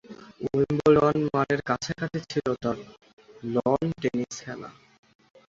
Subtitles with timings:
[0.47, 2.77] Wimbledon মানের কাছাকাছি ছিল তার
[3.53, 4.69] লন টেনিস খেলা।